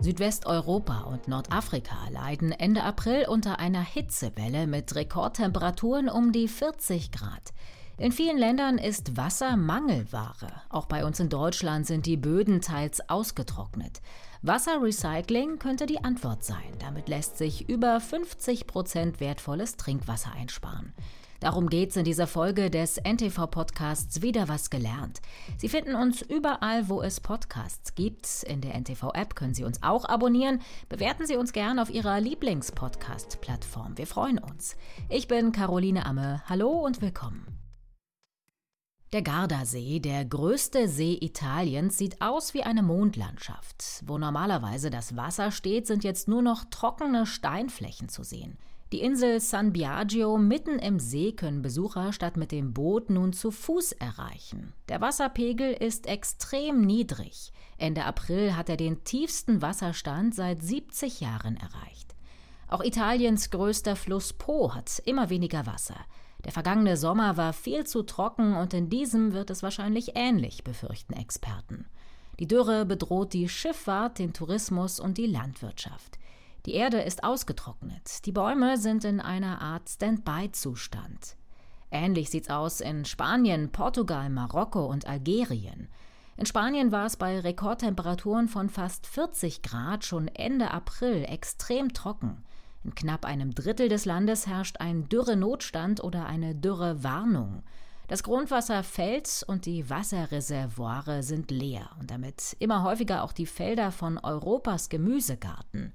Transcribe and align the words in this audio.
Südwesteuropa 0.00 1.00
und 1.00 1.26
Nordafrika 1.26 1.96
leiden 2.12 2.52
Ende 2.52 2.84
April 2.84 3.26
unter 3.28 3.58
einer 3.58 3.82
Hitzewelle 3.82 4.68
mit 4.68 4.94
Rekordtemperaturen 4.94 6.08
um 6.08 6.30
die 6.30 6.46
40 6.46 7.10
Grad. 7.10 7.52
In 7.96 8.12
vielen 8.12 8.38
Ländern 8.38 8.78
ist 8.78 9.16
Wasser 9.16 9.56
Mangelware. 9.56 10.62
Auch 10.68 10.86
bei 10.86 11.04
uns 11.04 11.18
in 11.18 11.28
Deutschland 11.28 11.84
sind 11.84 12.06
die 12.06 12.16
Böden 12.16 12.60
teils 12.60 13.10
ausgetrocknet. 13.10 14.00
Wasserrecycling 14.42 15.58
könnte 15.58 15.86
die 15.86 16.04
Antwort 16.04 16.44
sein. 16.44 16.78
Damit 16.78 17.08
lässt 17.08 17.36
sich 17.36 17.68
über 17.68 17.98
50 17.98 18.68
Prozent 18.68 19.18
wertvolles 19.18 19.76
Trinkwasser 19.76 20.30
einsparen. 20.30 20.94
Darum 21.40 21.68
geht's 21.68 21.96
in 21.96 22.04
dieser 22.04 22.26
Folge 22.26 22.68
des 22.68 22.96
NTV-Podcasts 22.98 24.22
Wieder 24.22 24.48
was 24.48 24.70
gelernt. 24.70 25.20
Sie 25.56 25.68
finden 25.68 25.94
uns 25.94 26.20
überall, 26.20 26.88
wo 26.88 27.00
es 27.00 27.20
Podcasts 27.20 27.94
gibt. 27.94 28.42
In 28.42 28.60
der 28.60 28.74
NTV-App 28.74 29.36
können 29.36 29.54
Sie 29.54 29.62
uns 29.62 29.80
auch 29.84 30.04
abonnieren. 30.04 30.60
Bewerten 30.88 31.26
Sie 31.26 31.36
uns 31.36 31.52
gern 31.52 31.78
auf 31.78 31.90
Ihrer 31.90 32.20
Lieblings-Podcast-Plattform. 32.20 33.96
Wir 33.96 34.08
freuen 34.08 34.38
uns. 34.38 34.74
Ich 35.08 35.28
bin 35.28 35.52
Caroline 35.52 36.06
Amme. 36.06 36.42
Hallo 36.48 36.70
und 36.70 37.00
willkommen. 37.00 37.46
Der 39.12 39.22
Gardasee, 39.22 40.00
der 40.00 40.24
größte 40.24 40.88
See 40.88 41.16
Italiens, 41.20 41.96
sieht 41.96 42.20
aus 42.20 42.52
wie 42.52 42.64
eine 42.64 42.82
Mondlandschaft. 42.82 44.02
Wo 44.04 44.18
normalerweise 44.18 44.90
das 44.90 45.16
Wasser 45.16 45.52
steht, 45.52 45.86
sind 45.86 46.02
jetzt 46.02 46.26
nur 46.26 46.42
noch 46.42 46.64
trockene 46.64 47.26
Steinflächen 47.26 48.08
zu 48.08 48.24
sehen. 48.24 48.58
Die 48.90 49.02
Insel 49.02 49.38
San 49.40 49.74
Biagio 49.74 50.38
mitten 50.38 50.78
im 50.78 50.98
See 50.98 51.32
können 51.32 51.60
Besucher 51.60 52.14
statt 52.14 52.38
mit 52.38 52.52
dem 52.52 52.72
Boot 52.72 53.10
nun 53.10 53.34
zu 53.34 53.50
Fuß 53.50 53.92
erreichen. 53.92 54.72
Der 54.88 55.02
Wasserpegel 55.02 55.74
ist 55.74 56.06
extrem 56.06 56.80
niedrig. 56.80 57.52
Ende 57.76 58.06
April 58.06 58.56
hat 58.56 58.70
er 58.70 58.78
den 58.78 59.04
tiefsten 59.04 59.60
Wasserstand 59.60 60.34
seit 60.34 60.62
70 60.62 61.20
Jahren 61.20 61.58
erreicht. 61.58 62.14
Auch 62.66 62.82
Italiens 62.82 63.50
größter 63.50 63.94
Fluss 63.94 64.32
Po 64.32 64.74
hat 64.74 65.02
immer 65.04 65.28
weniger 65.28 65.66
Wasser. 65.66 65.96
Der 66.46 66.52
vergangene 66.52 66.96
Sommer 66.96 67.36
war 67.36 67.52
viel 67.52 67.86
zu 67.86 68.04
trocken 68.04 68.56
und 68.56 68.72
in 68.72 68.88
diesem 68.88 69.34
wird 69.34 69.50
es 69.50 69.62
wahrscheinlich 69.62 70.12
ähnlich, 70.14 70.64
befürchten 70.64 71.12
Experten. 71.12 71.84
Die 72.38 72.46
Dürre 72.46 72.86
bedroht 72.86 73.34
die 73.34 73.50
Schifffahrt, 73.50 74.18
den 74.18 74.32
Tourismus 74.32 74.98
und 74.98 75.18
die 75.18 75.26
Landwirtschaft. 75.26 76.18
Die 76.68 76.74
Erde 76.74 77.00
ist 77.00 77.24
ausgetrocknet. 77.24 78.26
Die 78.26 78.30
Bäume 78.30 78.76
sind 78.76 79.02
in 79.02 79.20
einer 79.22 79.62
Art 79.62 79.88
Standby-Zustand. 79.88 81.38
Ähnlich 81.90 82.28
sieht's 82.28 82.50
aus 82.50 82.82
in 82.82 83.06
Spanien, 83.06 83.72
Portugal, 83.72 84.28
Marokko 84.28 84.84
und 84.84 85.06
Algerien. 85.06 85.88
In 86.36 86.44
Spanien 86.44 86.92
war 86.92 87.06
es 87.06 87.16
bei 87.16 87.40
Rekordtemperaturen 87.40 88.48
von 88.48 88.68
fast 88.68 89.06
40 89.06 89.62
Grad 89.62 90.04
schon 90.04 90.28
Ende 90.28 90.70
April 90.70 91.24
extrem 91.24 91.94
trocken. 91.94 92.44
In 92.84 92.94
knapp 92.94 93.24
einem 93.24 93.54
Drittel 93.54 93.88
des 93.88 94.04
Landes 94.04 94.46
herrscht 94.46 94.76
ein 94.78 95.08
Dürrenotstand 95.08 96.04
oder 96.04 96.26
eine 96.26 96.54
Dürrewarnung. 96.54 97.62
Das 98.08 98.22
Grundwasser 98.22 98.82
fällt 98.82 99.42
und 99.46 99.64
die 99.64 99.88
Wasserreservoire 99.88 101.22
sind 101.22 101.50
leer 101.50 101.88
und 101.98 102.10
damit 102.10 102.56
immer 102.58 102.82
häufiger 102.82 103.24
auch 103.24 103.32
die 103.32 103.46
Felder 103.46 103.90
von 103.90 104.18
Europas 104.18 104.90
Gemüsegarten. 104.90 105.94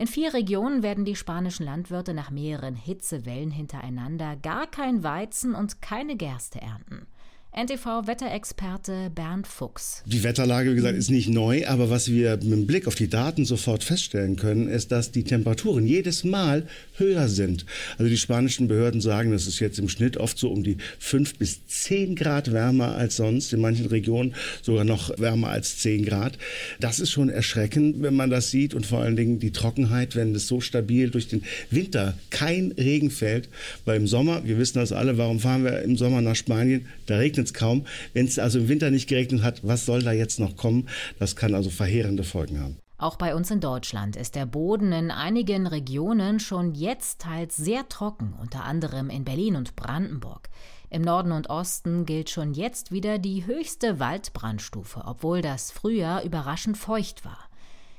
In 0.00 0.06
vier 0.06 0.32
Regionen 0.32 0.82
werden 0.82 1.04
die 1.04 1.14
spanischen 1.14 1.66
Landwirte 1.66 2.14
nach 2.14 2.30
mehreren 2.30 2.74
Hitzewellen 2.74 3.50
hintereinander 3.50 4.34
gar 4.34 4.66
kein 4.66 5.04
Weizen 5.04 5.54
und 5.54 5.82
keine 5.82 6.16
Gerste 6.16 6.58
ernten. 6.58 7.06
NTV-Wetterexperte 7.52 9.10
Bernd 9.12 9.44
Fuchs. 9.44 10.04
Die 10.06 10.22
Wetterlage, 10.22 10.70
wie 10.70 10.76
gesagt, 10.76 10.96
ist 10.96 11.10
nicht 11.10 11.28
neu, 11.28 11.66
aber 11.66 11.90
was 11.90 12.08
wir 12.08 12.38
mit 12.44 12.68
Blick 12.68 12.86
auf 12.86 12.94
die 12.94 13.08
Daten 13.08 13.44
sofort 13.44 13.82
feststellen 13.82 14.36
können, 14.36 14.68
ist, 14.68 14.92
dass 14.92 15.10
die 15.10 15.24
Temperaturen 15.24 15.84
jedes 15.84 16.22
Mal 16.22 16.68
höher 16.96 17.28
sind. 17.28 17.66
Also 17.98 18.08
die 18.08 18.16
spanischen 18.16 18.68
Behörden 18.68 19.00
sagen, 19.00 19.32
das 19.32 19.48
ist 19.48 19.58
jetzt 19.58 19.80
im 19.80 19.88
Schnitt 19.88 20.16
oft 20.16 20.38
so 20.38 20.48
um 20.48 20.62
die 20.62 20.76
fünf 21.00 21.34
bis 21.38 21.66
zehn 21.66 22.14
Grad 22.14 22.52
wärmer 22.52 22.94
als 22.94 23.16
sonst, 23.16 23.52
in 23.52 23.60
manchen 23.60 23.86
Regionen 23.86 24.36
sogar 24.62 24.84
noch 24.84 25.18
wärmer 25.18 25.48
als 25.48 25.78
zehn 25.78 26.04
Grad. 26.04 26.38
Das 26.78 27.00
ist 27.00 27.10
schon 27.10 27.30
erschreckend, 27.30 28.00
wenn 28.00 28.14
man 28.14 28.30
das 28.30 28.52
sieht 28.52 28.74
und 28.74 28.86
vor 28.86 29.00
allen 29.00 29.16
Dingen 29.16 29.40
die 29.40 29.50
Trockenheit, 29.50 30.14
wenn 30.14 30.36
es 30.36 30.46
so 30.46 30.60
stabil 30.60 31.10
durch 31.10 31.26
den 31.26 31.42
Winter 31.68 32.14
kein 32.30 32.72
Regen 32.78 33.10
fällt, 33.10 33.48
weil 33.84 33.96
im 33.96 34.06
Sommer, 34.06 34.44
wir 34.44 34.56
wissen 34.56 34.78
das 34.78 34.92
alle, 34.92 35.18
warum 35.18 35.40
fahren 35.40 35.64
wir 35.64 35.82
im 35.82 35.96
Sommer 35.96 36.20
nach 36.20 36.36
Spanien? 36.36 36.86
Da 37.06 37.16
regnet 37.16 37.39
regnet 37.40 37.46
es 37.46 37.54
kaum. 37.54 37.86
Wenn 38.12 38.26
es 38.26 38.38
also 38.38 38.58
im 38.58 38.68
Winter 38.68 38.90
nicht 38.90 39.08
geregnet 39.08 39.42
hat, 39.42 39.66
was 39.66 39.86
soll 39.86 40.02
da 40.02 40.12
jetzt 40.12 40.38
noch 40.38 40.56
kommen? 40.56 40.88
Das 41.18 41.36
kann 41.36 41.54
also 41.54 41.70
verheerende 41.70 42.24
Folgen 42.24 42.60
haben. 42.60 42.76
Auch 42.98 43.16
bei 43.16 43.34
uns 43.34 43.50
in 43.50 43.60
Deutschland 43.60 44.14
ist 44.14 44.34
der 44.34 44.44
Boden 44.44 44.92
in 44.92 45.10
einigen 45.10 45.66
Regionen 45.66 46.38
schon 46.38 46.74
jetzt 46.74 47.22
teils 47.22 47.56
sehr 47.56 47.88
trocken, 47.88 48.34
unter 48.38 48.64
anderem 48.64 49.08
in 49.08 49.24
Berlin 49.24 49.56
und 49.56 49.74
Brandenburg. 49.74 50.50
Im 50.90 51.02
Norden 51.02 51.32
und 51.32 51.48
Osten 51.48 52.04
gilt 52.04 52.28
schon 52.28 52.52
jetzt 52.52 52.92
wieder 52.92 53.18
die 53.18 53.46
höchste 53.46 54.00
Waldbrandstufe, 54.00 55.02
obwohl 55.06 55.40
das 55.40 55.70
Frühjahr 55.70 56.24
überraschend 56.24 56.76
feucht 56.76 57.24
war. 57.24 57.48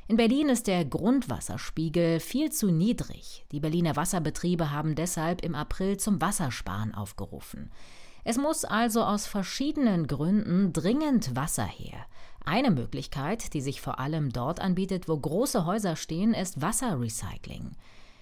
In 0.07 0.17
Berlin 0.17 0.49
ist 0.49 0.67
der 0.67 0.83
Grundwasserspiegel 0.85 2.19
viel 2.19 2.51
zu 2.51 2.69
niedrig. 2.69 3.45
Die 3.51 3.61
Berliner 3.61 3.95
Wasserbetriebe 3.95 4.69
haben 4.69 4.93
deshalb 4.93 5.43
im 5.43 5.55
April 5.55 5.97
zum 5.97 6.19
Wassersparen 6.21 6.93
aufgerufen. 6.93 7.71
Es 8.23 8.37
muss 8.37 8.65
also 8.65 9.03
aus 9.03 9.25
verschiedenen 9.25 10.07
Gründen 10.07 10.73
dringend 10.73 11.35
Wasser 11.35 11.65
her. 11.65 12.05
Eine 12.43 12.71
Möglichkeit, 12.71 13.53
die 13.53 13.61
sich 13.61 13.81
vor 13.81 13.99
allem 13.99 14.31
dort 14.31 14.59
anbietet, 14.59 15.07
wo 15.07 15.17
große 15.17 15.65
Häuser 15.65 15.95
stehen, 15.95 16.33
ist 16.33 16.61
Wasserrecycling. 16.61 17.71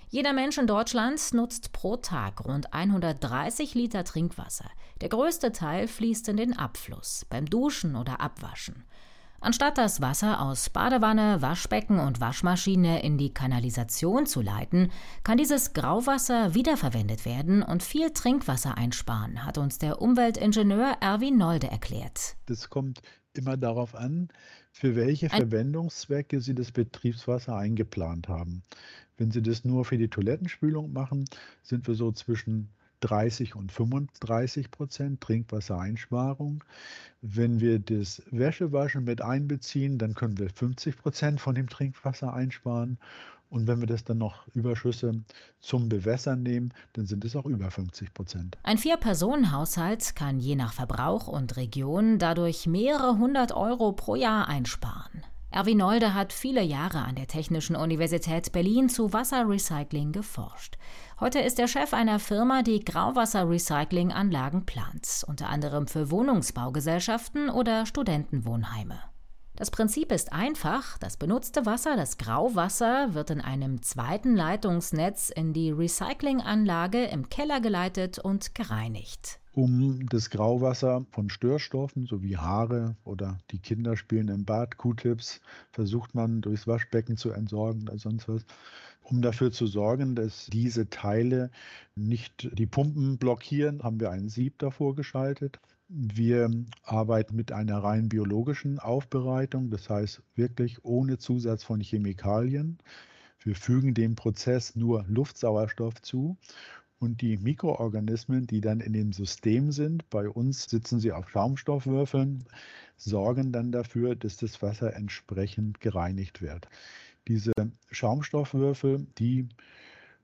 Jeder 0.10 0.34
Mensch 0.34 0.58
in 0.58 0.68
Deutschland 0.68 1.22
nutzt 1.34 1.72
pro 1.72 1.96
Tag 1.96 2.44
rund 2.46 2.74
130 2.74 3.76
Liter 3.76 4.04
Trinkwasser. 4.04 4.66
Der 5.02 5.10
größte 5.10 5.52
Teil 5.52 5.88
fließt 5.88 6.30
in 6.30 6.38
den 6.38 6.58
Abfluss, 6.58 7.26
beim 7.30 7.46
Duschen 7.46 7.96
oder 7.96 8.20
Abwaschen. 8.20 8.86
Anstatt 9.42 9.78
das 9.78 10.02
Wasser 10.02 10.42
aus 10.42 10.70
Badewanne, 10.70 11.42
Waschbecken 11.42 12.00
und 12.00 12.20
Waschmaschine 12.20 13.02
in 13.04 13.18
die 13.18 13.34
Kanalisation 13.34 14.26
zu 14.26 14.42
leiten, 14.42 14.92
kann 15.24 15.38
dieses 15.38 15.74
Grauwasser 15.74 16.54
wiederverwendet 16.56 17.26
werden 17.26 17.64
und 17.64 17.82
viel 17.82 18.12
Trinkwasser 18.12 18.78
einsparen, 18.78 19.46
hat 19.46 19.58
uns 19.58 19.78
der 19.78 20.02
Umweltingenieur 20.02 20.98
Erwin 21.00 21.38
Nolde 21.38 21.68
erklärt. 21.68 22.36
Das 22.48 22.70
kommt 22.70 23.02
immer 23.34 23.56
darauf 23.56 23.96
an, 23.96 24.28
für 24.72 24.96
welche 24.96 25.30
Verwendungszwecke 25.30 26.42
Sie 26.42 26.54
das 26.54 26.72
Betriebswasser 26.72 27.56
eingeplant 27.56 28.28
haben. 28.28 28.64
Wenn 29.18 29.32
Sie 29.32 29.42
das 29.42 29.64
nur 29.64 29.86
für 29.86 29.98
die 29.98 30.10
Toilettenspülung 30.10 30.92
machen, 30.92 31.26
sind 31.64 31.88
wir 31.88 31.96
so 31.96 32.12
zwischen 32.12 32.70
30 33.02 33.56
und 33.56 33.72
35 33.72 34.72
Prozent 34.72 35.22
Trinkwassereinsparung. 35.22 36.64
Wenn 37.22 37.60
wir 37.60 37.80
das 37.80 38.22
Wäschewaschen 38.32 39.04
mit 39.04 39.22
einbeziehen, 39.22 39.98
dann 39.98 40.16
können 40.16 40.38
wir 40.38 40.50
50 40.50 40.98
Prozent 40.98 41.42
von 41.42 41.56
dem 41.56 41.70
Trinkwasser 41.70 42.34
einsparen. 42.34 42.98
Und 43.50 43.68
wenn 43.68 43.80
wir 43.80 43.88
das 43.88 44.04
dann 44.04 44.20
noch 44.20 44.48
Überschüsse 44.54 45.24
zum 45.60 45.90
Bewässern 45.90 46.44
nehmen, 46.44 46.72
dann 46.94 47.08
sind 47.08 47.26
es 47.26 47.36
auch 47.36 47.46
über 47.46 47.72
50 47.72 48.14
Prozent. 48.14 48.58
Ein 48.64 48.78
Vier-Personen-Haushalt 48.78 50.16
kann 50.16 50.40
je 50.40 50.56
nach 50.56 50.74
Verbrauch 50.74 51.28
und 51.28 51.58
Region 51.58 52.20
dadurch 52.20 52.68
mehrere 52.68 53.18
hundert 53.18 53.52
Euro 53.52 53.92
pro 53.94 54.16
Jahr 54.16 54.48
einsparen. 54.48 55.24
Erwin 55.52 55.80
Nolde 55.80 56.14
hat 56.14 56.32
viele 56.32 56.62
Jahre 56.62 57.00
an 57.00 57.16
der 57.16 57.28
Technischen 57.28 57.76
Universität 57.76 58.52
Berlin 58.52 58.88
zu 58.88 59.14
Wasserrecycling 59.14 60.12
geforscht. 60.12 60.78
Heute 61.20 61.40
ist 61.40 61.60
er 61.60 61.68
Chef 61.68 61.92
einer 61.94 62.20
Firma, 62.20 62.62
die 62.62 62.86
Grauwasserrecyclinganlagen 62.86 64.68
plant, 64.68 65.26
unter 65.28 65.50
anderem 65.50 65.88
für 65.88 66.12
Wohnungsbaugesellschaften 66.12 67.50
oder 67.50 67.88
Studentenwohnheime. 67.88 69.00
Das 69.60 69.72
Prinzip 69.72 70.14
ist 70.14 70.32
einfach. 70.32 70.98
Das 71.00 71.18
benutzte 71.18 71.66
Wasser, 71.66 71.98
das 71.98 72.18
Grauwasser, 72.18 73.14
wird 73.14 73.30
in 73.30 73.42
einem 73.42 73.82
zweiten 73.82 74.34
Leitungsnetz 74.34 75.30
in 75.30 75.52
die 75.52 75.72
Recyclinganlage 75.72 77.04
im 77.04 77.28
Keller 77.28 77.60
geleitet 77.60 78.20
und 78.20 78.56
gereinigt 78.56 79.42
um 79.52 80.08
das 80.08 80.30
Grauwasser 80.30 81.06
von 81.12 81.30
Störstoffen 81.30 82.06
sowie 82.06 82.38
Haare 82.38 82.96
oder 83.04 83.40
die 83.52 83.60
Kinder 83.60 83.98
spielen 83.98 84.30
im 84.30 84.46
Bad, 84.46 84.78
Q-Tips, 84.78 85.42
versucht 85.72 86.16
man 86.16 86.40
durchs 86.40 86.66
Waschbecken 86.66 87.18
zu 87.18 87.32
entsorgen 87.32 87.82
oder 87.82 87.98
sonst 87.98 88.30
was, 88.30 88.46
um 89.04 89.22
dafür 89.22 89.52
zu 89.52 89.68
sorgen, 89.68 90.16
dass 90.16 90.46
diese 90.46 90.90
Teile 90.90 91.52
nicht 91.96 92.50
die 92.58 92.68
Pumpen 92.68 93.18
blockieren, 93.18 93.84
haben 93.84 94.00
wir 94.00 94.12
ein 94.12 94.30
Sieb 94.30 94.60
davor 94.60 94.96
geschaltet. 94.96 95.60
Wir 95.92 96.52
arbeiten 96.84 97.36
mit 97.36 97.52
einer 97.52 97.80
rein 97.84 98.10
biologischen 98.10 98.78
Aufbereitung, 98.80 99.72
das 99.72 99.90
heißt 99.90 100.22
wirklich 100.36 100.86
ohne 100.86 101.18
Zusatz 101.18 101.64
von 101.64 101.82
Chemikalien. 101.82 102.78
Wir 103.40 103.56
fügen 103.56 103.96
dem 103.96 104.16
Prozess 104.16 104.76
nur 104.76 105.04
Luftsauerstoff 105.08 106.02
zu 106.02 106.38
Und 107.00 107.22
die 107.22 107.38
Mikroorganismen, 107.38 108.46
die 108.48 108.62
dann 108.62 108.82
in 108.82 108.94
dem 108.94 109.14
System 109.14 109.72
sind, 109.72 110.10
bei 110.10 110.30
uns 110.30 110.70
sitzen 110.70 111.00
sie 111.00 111.12
auf 111.14 111.30
Schaumstoffwürfeln, 111.30 112.46
sorgen 112.98 113.52
dann 113.52 113.72
dafür, 113.72 114.16
dass 114.16 114.38
das 114.38 114.62
Wasser 114.62 114.96
entsprechend 114.96 115.80
gereinigt 115.82 116.42
wird. 116.42 116.68
Diese 117.28 117.54
Schaumstoffwürfel, 117.92 119.08
die 119.18 119.48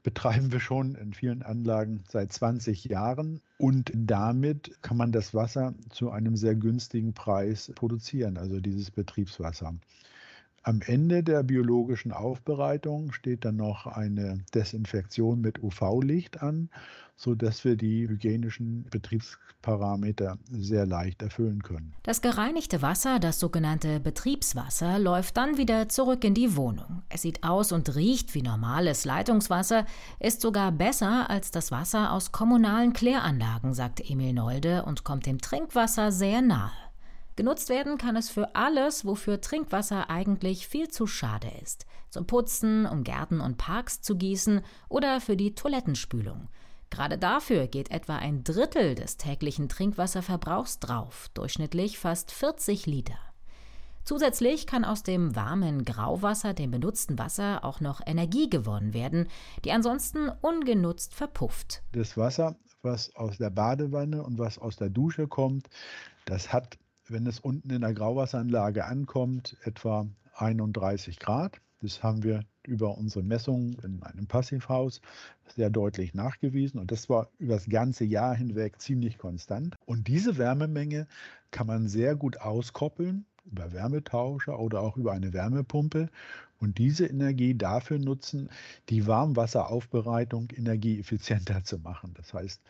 betreiben 0.05 0.51
wir 0.51 0.59
schon 0.59 0.93
in 0.93 1.15
vielen 1.15 1.41
Anlagen 1.41 2.03
seit 2.07 2.31
20 2.31 2.85
Jahren 2.85 3.41
und 3.57 3.91
damit 3.95 4.77
kann 4.83 4.97
man 4.97 5.11
das 5.11 5.33
Wasser 5.33 5.73
zu 5.89 6.11
einem 6.11 6.37
sehr 6.37 6.53
günstigen 6.53 7.15
Preis 7.15 7.71
produzieren, 7.73 8.37
also 8.37 8.59
dieses 8.59 8.91
Betriebswasser. 8.91 9.73
Am 10.67 10.81
Ende 10.81 11.21
der 11.21 11.43
biologischen 11.43 12.11
Aufbereitung 12.11 13.11
steht 13.11 13.45
dann 13.45 13.57
noch 13.57 13.85
eine 13.85 14.43
Desinfektion 14.55 15.39
mit 15.39 15.61
UV-Licht 15.61 16.41
an, 16.41 16.71
sodass 17.15 17.63
wir 17.63 17.75
die 17.75 18.09
hygienischen 18.09 18.83
Betriebsparameter 18.89 20.39
sehr 20.49 20.87
leicht 20.87 21.21
erfüllen 21.21 21.61
können. 21.61 21.93
Das 22.01 22.19
gereinigte 22.23 22.81
Wasser, 22.81 23.19
das 23.19 23.39
sogenannte 23.39 23.99
Betriebswasser, 23.99 24.97
läuft 24.97 25.37
dann 25.37 25.59
wieder 25.59 25.87
zurück 25.87 26.23
in 26.23 26.33
die 26.33 26.55
Wohnung. 26.55 27.03
Es 27.09 27.21
sieht 27.21 27.43
aus 27.43 27.71
und 27.71 27.95
riecht 27.95 28.33
wie 28.33 28.41
normales 28.41 29.05
Leitungswasser, 29.05 29.85
ist 30.19 30.41
sogar 30.41 30.71
besser 30.71 31.29
als 31.29 31.51
das 31.51 31.69
Wasser 31.69 32.11
aus 32.11 32.31
kommunalen 32.31 32.93
Kläranlagen, 32.93 33.75
sagt 33.75 34.01
Emil 34.09 34.33
Nolde 34.33 34.83
und 34.83 35.03
kommt 35.03 35.27
dem 35.27 35.39
Trinkwasser 35.39 36.11
sehr 36.11 36.41
nahe. 36.41 36.71
Genutzt 37.35 37.67
werden 37.67 37.97
kann 37.97 38.15
es 38.15 38.29
für 38.29 38.55
alles, 38.55 39.05
wofür 39.05 39.41
Trinkwasser 39.41 40.09
eigentlich 40.09 40.67
viel 40.67 40.87
zu 40.87 41.05
schade 41.05 41.51
ist. 41.61 41.85
Zum 42.09 42.27
Putzen, 42.27 42.85
um 42.85 43.03
Gärten 43.03 43.41
und 43.41 43.57
Parks 43.57 44.01
zu 44.01 44.15
gießen 44.15 44.61
oder 44.87 45.19
für 45.19 45.35
die 45.35 45.53
Toilettenspülung. 45.53 46.47
Gerade 46.89 47.17
dafür 47.17 47.67
geht 47.67 47.91
etwa 47.91 48.15
ein 48.15 48.45
Drittel 48.45 48.95
des 48.95 49.17
täglichen 49.17 49.67
Trinkwasserverbrauchs 49.67 50.79
drauf, 50.79 51.29
durchschnittlich 51.33 51.99
fast 51.99 52.31
40 52.31 52.85
Liter. 52.85 53.17
Zusätzlich 54.05 54.65
kann 54.65 54.85
aus 54.85 55.03
dem 55.03 55.35
warmen 55.35 55.83
Grauwasser, 55.83 56.53
dem 56.53 56.71
benutzten 56.71 57.19
Wasser, 57.19 57.65
auch 57.65 57.81
noch 57.81 58.01
Energie 58.05 58.49
gewonnen 58.49 58.93
werden, 58.93 59.27
die 59.65 59.71
ansonsten 59.71 60.29
ungenutzt 60.41 61.13
verpufft. 61.13 61.81
Das 61.91 62.15
Wasser, 62.15 62.55
was 62.83 63.13
aus 63.15 63.39
der 63.39 63.49
Badewanne 63.49 64.23
und 64.23 64.37
was 64.37 64.57
aus 64.59 64.77
der 64.77 64.89
Dusche 64.89 65.27
kommt, 65.27 65.67
das 66.25 66.53
hat 66.53 66.77
wenn 67.07 67.27
es 67.27 67.39
unten 67.39 67.69
in 67.69 67.81
der 67.81 67.93
Grauwasseranlage 67.93 68.85
ankommt, 68.85 69.57
etwa 69.63 70.07
31 70.35 71.19
Grad. 71.19 71.59
Das 71.81 72.01
haben 72.01 72.23
wir 72.23 72.43
über 72.63 72.97
unsere 72.97 73.23
Messungen 73.23 73.77
in 73.83 74.01
einem 74.01 74.27
Passivhaus 74.27 75.01
sehr 75.55 75.69
deutlich 75.69 76.13
nachgewiesen. 76.13 76.79
Und 76.79 76.91
das 76.91 77.09
war 77.09 77.29
über 77.37 77.55
das 77.55 77.69
ganze 77.69 78.05
Jahr 78.05 78.35
hinweg 78.35 78.81
ziemlich 78.81 79.17
konstant. 79.17 79.75
Und 79.85 80.07
diese 80.07 80.37
Wärmemenge 80.37 81.07
kann 81.51 81.67
man 81.67 81.87
sehr 81.87 82.15
gut 82.15 82.41
auskoppeln 82.41 83.25
über 83.45 83.71
Wärmetauscher 83.71 84.59
oder 84.59 84.81
auch 84.81 84.97
über 84.97 85.11
eine 85.11 85.31
Wärmepumpe 85.33 86.09
und 86.59 86.77
diese 86.77 87.05
Energie 87.05 87.55
dafür 87.55 87.99
nutzen, 87.99 88.49
die 88.89 89.05
Warmwasseraufbereitung 89.05 90.49
energieeffizienter 90.55 91.63
zu 91.63 91.77
machen. 91.77 92.13
Das 92.15 92.33
heißt, 92.33 92.61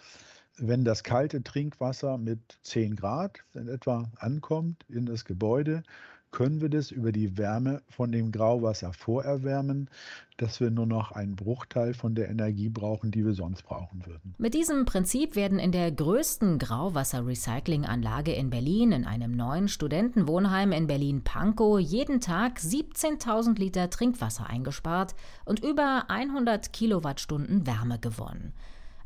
wenn 0.58 0.86
das 0.86 1.04
kalte 1.04 1.44
Trinkwasser 1.44 2.18
mit 2.18 2.40
10 2.64 2.96
Grad 2.96 3.40
in 3.54 3.68
etwa 3.68 4.10
ankommt 4.18 4.86
in 4.90 5.06
das 5.06 5.26
Gebäude, 5.26 5.84
können 6.36 6.60
wir 6.60 6.68
das 6.68 6.92
über 6.92 7.14
die 7.14 7.38
Wärme 7.38 7.82
von 7.88 8.12
dem 8.12 8.30
Grauwasser 8.30 8.92
vorerwärmen, 8.92 9.90
dass 10.36 10.60
wir 10.60 10.70
nur 10.70 10.86
noch 10.86 11.14
einen 11.14 11.38
Bruchteil 11.38 11.94
von 11.94 12.14
der 12.14 12.28
Energie 12.28 12.68
brauchen, 12.68 13.10
die 13.10 13.26
wir 13.26 13.34
sonst 13.34 13.64
brauchen 13.64 14.06
würden. 14.06 14.36
Mit 14.38 14.54
diesem 14.54 14.84
Prinzip 14.84 15.38
werden 15.38 15.60
in 15.60 15.72
der 15.72 15.94
größten 15.94 16.60
Grauwasser-Recycling-Anlage 16.60 18.34
in 18.34 18.50
Berlin, 18.50 18.92
in 18.92 19.06
einem 19.06 19.32
neuen 19.32 19.70
Studentenwohnheim 19.70 20.74
in 20.74 20.88
Berlin-Pankow, 20.88 21.80
jeden 21.80 22.20
Tag 22.20 22.60
17.000 22.60 23.58
Liter 23.58 23.90
Trinkwasser 23.90 24.46
eingespart 24.46 25.16
und 25.46 25.64
über 25.64 26.10
100 26.10 26.74
Kilowattstunden 26.74 27.66
Wärme 27.66 27.98
gewonnen. 27.98 28.52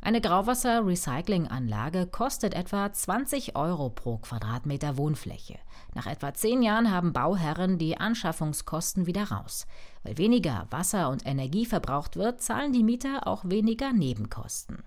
Eine 0.02 0.22
Grauwasser-Recycling-Anlage 0.22 2.06
kostet 2.06 2.54
etwa 2.54 2.90
20 2.90 3.54
Euro 3.54 3.90
pro 3.90 4.16
Quadratmeter 4.16 4.96
Wohnfläche. 4.96 5.58
Nach 5.94 6.06
etwa 6.06 6.32
zehn 6.32 6.62
Jahren 6.62 6.90
haben 6.90 7.12
Bauherren 7.12 7.76
die 7.76 7.98
Anschaffungskosten 7.98 9.06
wieder 9.06 9.24
raus. 9.24 9.66
Weil 10.02 10.16
weniger 10.16 10.66
Wasser 10.70 11.10
und 11.10 11.26
Energie 11.26 11.66
verbraucht 11.66 12.16
wird, 12.16 12.40
zahlen 12.40 12.72
die 12.72 12.82
Mieter 12.82 13.26
auch 13.26 13.44
weniger 13.44 13.92
Nebenkosten. 13.92 14.78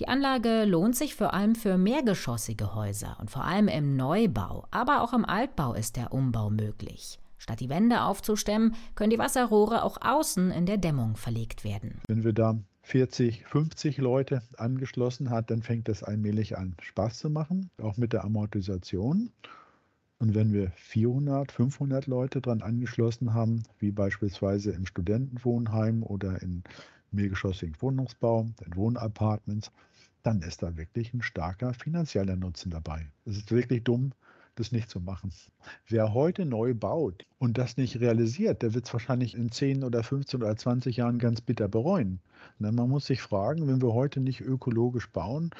Die 0.00 0.08
Anlage 0.08 0.64
lohnt 0.64 0.96
sich 0.96 1.14
vor 1.14 1.34
allem 1.34 1.54
für 1.54 1.78
mehrgeschossige 1.78 2.74
Häuser 2.74 3.16
und 3.20 3.30
vor 3.30 3.44
allem 3.44 3.68
im 3.68 3.94
Neubau, 3.94 4.66
aber 4.72 5.02
auch 5.02 5.12
im 5.12 5.24
Altbau 5.24 5.74
ist 5.74 5.96
der 5.96 6.12
Umbau 6.12 6.50
möglich. 6.50 7.20
Statt 7.38 7.60
die 7.60 7.68
Wände 7.68 8.02
aufzustemmen, 8.02 8.74
können 8.96 9.10
die 9.10 9.18
Wasserrohre 9.18 9.84
auch 9.84 9.98
außen 10.00 10.50
in 10.50 10.66
der 10.66 10.78
Dämmung 10.78 11.16
verlegt 11.16 11.62
werden. 11.62 12.00
Wenn 12.08 12.24
wir 12.24 12.32
da 12.32 12.56
40, 12.82 13.46
50 13.46 13.98
Leute 13.98 14.42
angeschlossen 14.56 15.30
hat, 15.30 15.50
dann 15.50 15.62
fängt 15.62 15.88
es 15.88 16.02
allmählich 16.02 16.58
an 16.58 16.76
Spaß 16.80 17.18
zu 17.18 17.30
machen, 17.30 17.70
auch 17.80 17.96
mit 17.96 18.12
der 18.12 18.24
Amortisation. 18.24 19.30
Und 20.18 20.34
wenn 20.34 20.52
wir 20.52 20.70
400, 20.72 21.50
500 21.50 22.06
Leute 22.06 22.40
dran 22.40 22.62
angeschlossen 22.62 23.34
haben, 23.34 23.64
wie 23.78 23.90
beispielsweise 23.90 24.72
im 24.72 24.86
Studentenwohnheim 24.86 26.02
oder 26.02 26.42
in 26.42 26.62
mehrgeschossigen 27.10 27.80
Wohnungsbau, 27.80 28.48
in 28.64 28.76
Wohnapartments, 28.76 29.70
dann 30.22 30.42
ist 30.42 30.62
da 30.62 30.76
wirklich 30.76 31.12
ein 31.12 31.22
starker 31.22 31.74
finanzieller 31.74 32.36
Nutzen 32.36 32.70
dabei. 32.70 33.06
Es 33.24 33.36
ist 33.36 33.50
wirklich 33.50 33.82
dumm, 33.84 34.12
das 34.54 34.72
nicht 34.72 34.90
zu 34.90 35.00
machen. 35.00 35.32
Wer 35.88 36.12
heute 36.14 36.44
neu 36.44 36.74
baut 36.74 37.24
und 37.38 37.58
das 37.58 37.76
nicht 37.76 38.00
realisiert, 38.00 38.62
der 38.62 38.74
wird 38.74 38.86
es 38.86 38.92
wahrscheinlich 38.92 39.34
in 39.34 39.50
10 39.50 39.84
oder 39.84 40.02
15 40.02 40.42
oder 40.42 40.56
20 40.56 40.96
Jahren 40.96 41.18
ganz 41.18 41.40
bitter 41.40 41.68
bereuen. 41.68 42.20
Man 42.58 42.74
muss 42.74 43.06
sich 43.06 43.22
fragen, 43.22 43.66
wenn 43.66 43.82
wir 43.82 43.94
heute 43.94 44.20
nicht 44.20 44.40
ökologisch 44.40 45.10
bauen, 45.10 45.50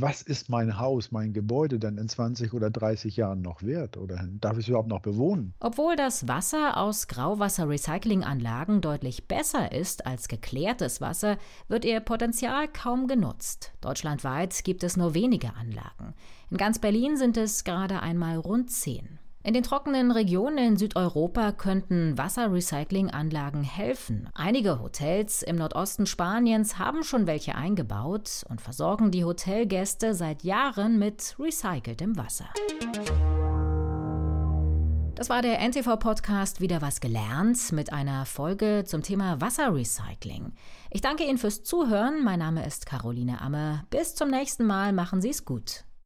was 0.00 0.22
ist 0.22 0.48
mein 0.48 0.78
Haus, 0.78 1.10
mein 1.10 1.32
Gebäude 1.32 1.78
denn 1.78 1.98
in 1.98 2.08
20 2.08 2.52
oder 2.54 2.70
30 2.70 3.16
Jahren 3.16 3.42
noch 3.42 3.62
wert? 3.62 3.96
Oder 3.96 4.26
darf 4.40 4.54
ich 4.54 4.64
es 4.64 4.68
überhaupt 4.68 4.88
noch 4.88 5.00
bewohnen? 5.00 5.54
Obwohl 5.60 5.96
das 5.96 6.28
Wasser 6.28 6.76
aus 6.76 7.08
Grauwasser-Recyclinganlagen 7.08 8.80
deutlich 8.80 9.26
besser 9.26 9.72
ist 9.72 10.06
als 10.06 10.28
geklärtes 10.28 11.00
Wasser, 11.00 11.36
wird 11.68 11.84
ihr 11.84 12.00
Potenzial 12.00 12.68
kaum 12.68 13.06
genutzt. 13.06 13.72
Deutschlandweit 13.80 14.62
gibt 14.64 14.84
es 14.84 14.96
nur 14.96 15.14
wenige 15.14 15.54
Anlagen. 15.54 16.14
In 16.50 16.56
ganz 16.56 16.78
Berlin 16.78 17.16
sind 17.16 17.36
es 17.36 17.64
gerade 17.64 18.00
einmal 18.00 18.36
rund 18.36 18.70
zehn. 18.70 19.18
In 19.48 19.54
den 19.54 19.62
trockenen 19.62 20.10
Regionen 20.10 20.58
in 20.58 20.76
Südeuropa 20.76 21.52
könnten 21.52 22.18
Wasserrecyclinganlagen 22.18 23.62
helfen. 23.62 24.28
Einige 24.34 24.78
Hotels 24.78 25.42
im 25.42 25.56
Nordosten 25.56 26.04
Spaniens 26.04 26.78
haben 26.78 27.02
schon 27.02 27.26
welche 27.26 27.54
eingebaut 27.54 28.44
und 28.50 28.60
versorgen 28.60 29.10
die 29.10 29.24
Hotelgäste 29.24 30.12
seit 30.12 30.42
Jahren 30.42 30.98
mit 30.98 31.34
recyceltem 31.38 32.18
Wasser. 32.18 32.50
Das 35.14 35.30
war 35.30 35.40
der 35.40 35.60
NTV-Podcast 35.66 36.60
Wieder 36.60 36.82
was 36.82 37.00
gelernt 37.00 37.72
mit 37.72 37.90
einer 37.90 38.26
Folge 38.26 38.84
zum 38.84 39.02
Thema 39.02 39.40
Wasserrecycling. 39.40 40.52
Ich 40.90 41.00
danke 41.00 41.24
Ihnen 41.24 41.38
fürs 41.38 41.62
Zuhören. 41.62 42.22
Mein 42.22 42.40
Name 42.40 42.66
ist 42.66 42.84
Caroline 42.84 43.40
Amme. 43.40 43.84
Bis 43.88 44.14
zum 44.14 44.28
nächsten 44.28 44.66
Mal. 44.66 44.92
Machen 44.92 45.22
Sie 45.22 45.30
es 45.30 45.46
gut. 45.46 45.84